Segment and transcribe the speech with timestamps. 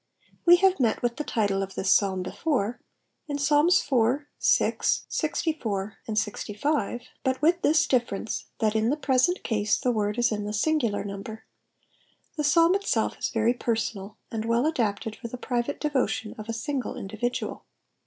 [0.47, 2.79] We have md with the tUle cf Uiis Psalm before^
[3.27, 4.25] in Psalms IV,^ FJ., LI K,
[6.07, 10.31] and L K., buJt with this difference^ thai in the present case the uiord is
[10.31, 11.43] in (he singular number:
[12.35, 16.51] the Psalm itself is very personal, and wm adapted for the private devotion of a
[16.53, 17.65] single individual.